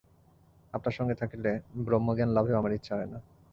[0.73, 1.51] আপনার সঙ্গে থাকিলে
[1.85, 3.19] ব্রহ্মজ্ঞানলাভেও আমার ইচ্ছা হয় না।